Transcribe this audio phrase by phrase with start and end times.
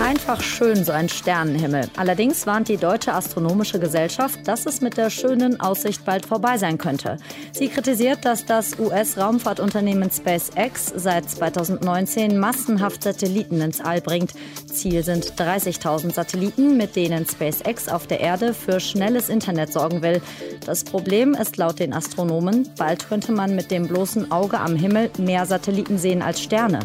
[0.00, 1.88] Einfach schön so ein Sternenhimmel.
[1.96, 6.76] Allerdings warnt die Deutsche Astronomische Gesellschaft, dass es mit der schönen Aussicht bald vorbei sein
[6.76, 7.16] könnte.
[7.52, 14.34] Sie kritisiert, dass das US-Raumfahrtunternehmen SpaceX seit 2019 massenhaft Satelliten ins All bringt.
[14.66, 20.20] Ziel sind 30.000 Satelliten, mit denen SpaceX auf der Erde für schnelles Internet sorgen will.
[20.66, 25.10] Das Problem ist laut den Astronomen, bald könnte man mit dem bloßen Auge am Himmel
[25.18, 26.80] mehr Satelliten sehen als Sterne.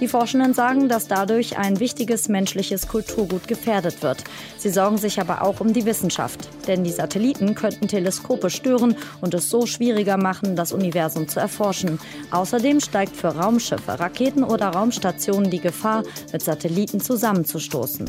[0.00, 4.22] Die Forschenden sagen, dass dadurch ein wichtiges menschliches Kulturgut gefährdet wird.
[4.58, 6.48] Sie sorgen sich aber auch um die Wissenschaft.
[6.68, 11.98] Denn die Satelliten könnten Teleskope stören und es so schwieriger machen, das Universum zu erforschen.
[12.30, 18.08] Außerdem steigt für Raumschiffe, Raketen oder Raumstationen die Gefahr, mit Satelliten zusammenzustoßen.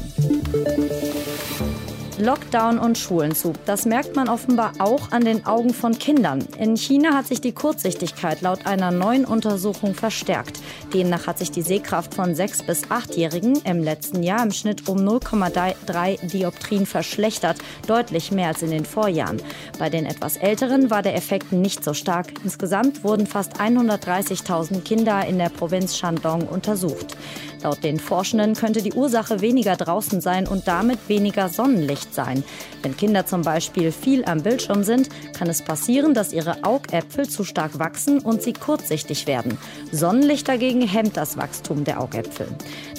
[2.18, 3.54] Lockdown und Schulen zu.
[3.66, 6.46] Das merkt man offenbar auch an den Augen von Kindern.
[6.58, 10.60] In China hat sich die Kurzsichtigkeit laut einer neuen Untersuchung verstärkt.
[10.94, 14.98] Demnach hat sich die Sehkraft von 6- bis 8-Jährigen im letzten Jahr im Schnitt um
[14.99, 17.57] 0,3 Dioptrien verschlechtert,
[17.88, 19.41] deutlich mehr als in den Vorjahren.
[19.77, 22.27] Bei den etwas Älteren war der Effekt nicht so stark.
[22.44, 27.18] Insgesamt wurden fast 130.000 Kinder in der Provinz Shandong untersucht.
[27.66, 32.44] Laut den Forschenden könnte die Ursache weniger draußen sein und damit weniger Sonnenlicht sein.
[32.84, 37.44] Wenn Kinder zum Beispiel viel am Bildschirm sind, kann es passieren, dass ihre Augäpfel zu
[37.44, 39.57] stark wachsen und sie kurzsichtig werden.
[39.91, 42.46] Sonnenlicht dagegen hemmt das Wachstum der Augäpfel.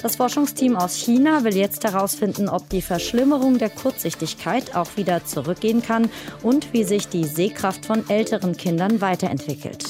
[0.03, 5.81] Das Forschungsteam aus China will jetzt herausfinden, ob die Verschlimmerung der Kurzsichtigkeit auch wieder zurückgehen
[5.81, 6.11] kann
[6.43, 9.85] und wie sich die Sehkraft von älteren Kindern weiterentwickelt.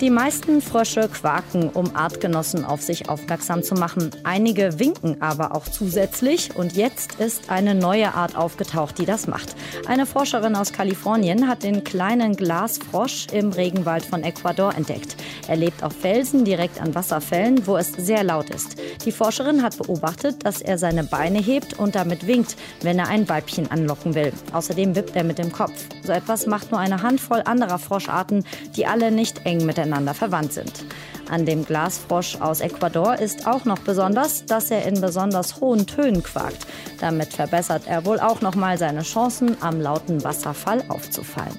[0.00, 4.10] Die meisten Frösche quaken, um Artgenossen auf sich aufmerksam zu machen.
[4.22, 6.54] Einige winken aber auch zusätzlich.
[6.54, 9.56] Und jetzt ist eine neue Art aufgetaucht, die das macht.
[9.88, 15.16] Eine Forscherin aus Kalifornien hat den kleinen Glasfrosch im Regenwald von Ecuador entdeckt.
[15.48, 18.76] Er lebt auf Felsen direkt an Wasserfällen, wo es sehr laut ist.
[19.04, 23.28] Die Forscherin hat beobachtet, dass er seine Beine hebt und damit winkt, wenn er ein
[23.28, 24.32] Weibchen anlocken will.
[24.52, 25.86] Außerdem wippt er mit dem Kopf.
[26.04, 28.44] So etwas macht nur eine Handvoll anderer Froscharten,
[28.76, 30.84] die alle nicht eng miteinander miteinander verwandt sind.
[31.30, 36.22] An dem Glasfrosch aus Ecuador ist auch noch besonders, dass er in besonders hohen Tönen
[36.22, 36.66] quakt.
[37.00, 41.56] Damit verbessert er wohl auch noch mal seine Chancen, am lauten Wasserfall aufzufallen.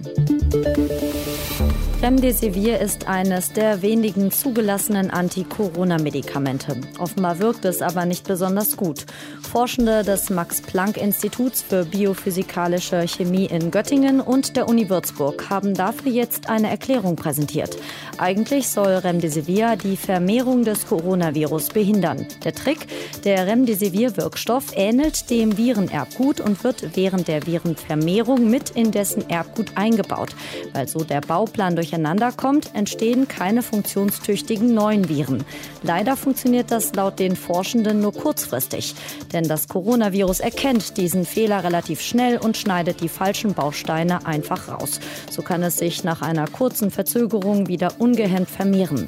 [2.01, 6.77] Remdesivir ist eines der wenigen zugelassenen Anti-Corona-Medikamente.
[6.97, 9.05] Offenbar wirkt es aber nicht besonders gut.
[9.41, 16.49] Forschende des Max-Planck-Instituts für biophysikalische Chemie in Göttingen und der Uni Würzburg haben dafür jetzt
[16.49, 17.75] eine Erklärung präsentiert.
[18.17, 22.25] Eigentlich soll Remdesivir die Vermehrung des Coronavirus behindern.
[22.45, 22.87] Der Trick,
[23.25, 30.29] der Remdesivir-Wirkstoff ähnelt dem Virenerbgut und wird während der Virenvermehrung mit in dessen Erbgut eingebaut.
[30.71, 35.43] Weil so der Bauplan durch durcheinander kommt, entstehen keine funktionstüchtigen neuen Viren.
[35.81, 38.93] Leider funktioniert das laut den Forschenden nur kurzfristig,
[39.33, 44.99] denn das Coronavirus erkennt diesen Fehler relativ schnell und schneidet die falschen Bausteine einfach raus.
[45.31, 49.07] So kann es sich nach einer kurzen Verzögerung wieder ungehemmt vermehren.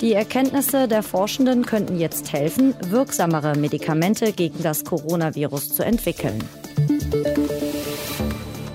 [0.00, 6.38] Die Erkenntnisse der Forschenden könnten jetzt helfen, wirksamere Medikamente gegen das Coronavirus zu entwickeln.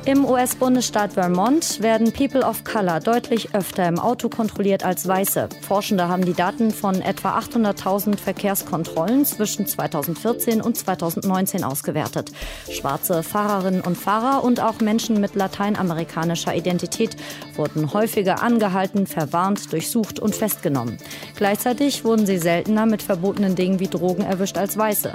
[0.08, 5.50] Im US-Bundesstaat Vermont werden People of Color deutlich öfter im Auto kontrolliert als Weiße.
[5.68, 12.32] Forschende haben die Daten von etwa 800.000 Verkehrskontrollen zwischen 2014 und 2019 ausgewertet.
[12.70, 17.18] Schwarze Fahrerinnen und Fahrer und auch Menschen mit lateinamerikanischer Identität
[17.56, 21.00] wurden häufiger angehalten, verwarnt, durchsucht und festgenommen.
[21.36, 25.14] Gleichzeitig wurden sie seltener mit verbotenen Dingen wie Drogen erwischt als Weiße.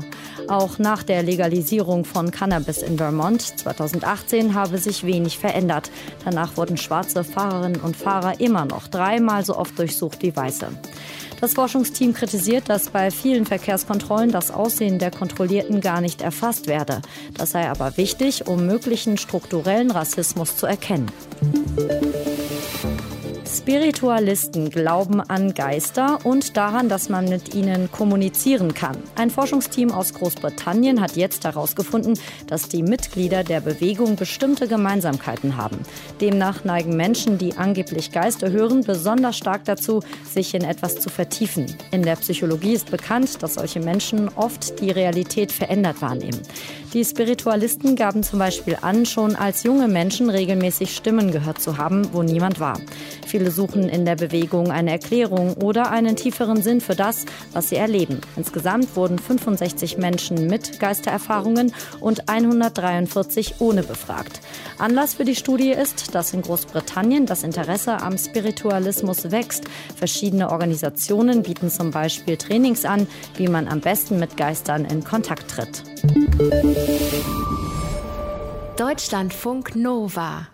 [0.49, 5.91] Auch nach der Legalisierung von Cannabis in Vermont 2018 habe sich wenig verändert.
[6.25, 10.69] Danach wurden schwarze Fahrerinnen und Fahrer immer noch dreimal so oft durchsucht wie weiße.
[11.41, 17.01] Das Forschungsteam kritisiert, dass bei vielen Verkehrskontrollen das Aussehen der Kontrollierten gar nicht erfasst werde.
[17.35, 21.11] Das sei aber wichtig, um möglichen strukturellen Rassismus zu erkennen.
[23.53, 28.97] Spiritualisten glauben an Geister und daran, dass man mit ihnen kommunizieren kann.
[29.17, 32.17] Ein Forschungsteam aus Großbritannien hat jetzt herausgefunden,
[32.47, 35.79] dass die Mitglieder der Bewegung bestimmte Gemeinsamkeiten haben.
[36.21, 41.67] Demnach neigen Menschen, die angeblich Geister hören, besonders stark dazu, sich in etwas zu vertiefen.
[41.91, 46.41] In der Psychologie ist bekannt, dass solche Menschen oft die Realität verändert wahrnehmen.
[46.93, 52.13] Die Spiritualisten gaben zum Beispiel an, schon als junge Menschen regelmäßig Stimmen gehört zu haben,
[52.13, 52.81] wo niemand war.
[53.25, 57.77] Viele suchen in der Bewegung eine Erklärung oder einen tieferen Sinn für das, was sie
[57.77, 58.21] erleben.
[58.37, 64.41] Insgesamt wurden 65 Menschen mit Geistererfahrungen und 143 ohne befragt.
[64.79, 69.63] Anlass für die Studie ist, dass in Großbritannien das Interesse am Spiritualismus wächst.
[69.95, 75.49] Verschiedene Organisationen bieten zum Beispiel Trainings an, wie man am besten mit Geistern in Kontakt
[75.53, 75.90] tritt.
[78.77, 80.49] Deutschlandfunk Nova